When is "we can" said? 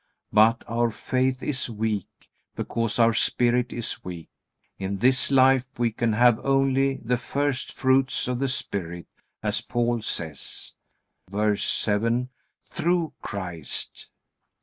5.77-6.13